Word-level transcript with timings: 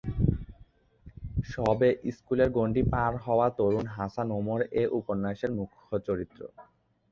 সবে 1.43 1.87
স্কুলের 2.15 2.49
গণ্ডি 2.57 2.83
পার 2.91 3.13
হওয়া 3.25 3.47
তরুণ 3.57 3.85
হাসান 3.95 4.27
ওমর 4.39 4.59
এ 4.73 4.93
উপন্যাসের 4.99 5.51
মুখ্যচত্রিত। 5.57 6.37